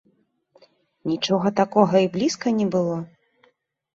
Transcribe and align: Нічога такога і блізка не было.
Нічога 1.11 1.51
такога 1.59 1.95
і 2.05 2.09
блізка 2.15 2.47
не 2.59 2.67
было. 2.77 2.95